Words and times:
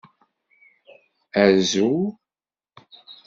Azu. 1.43 1.89